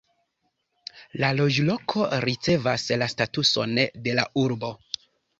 La 1.23 1.27
loĝloko 1.39 2.07
ricevas 2.25 2.85
la 3.01 3.09
statuson 3.15 3.77
de 4.07 4.15
la 4.21 4.25
urbo. 4.45 4.73